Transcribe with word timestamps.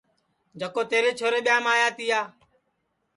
جکو 0.59 0.81
تیرے 0.91 1.11
چھورے 1.19 1.39
ٻیاںٚم 1.45 1.65
آیا 1.73 1.87
تیا 1.97 2.19